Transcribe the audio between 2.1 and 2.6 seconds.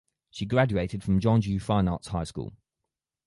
School.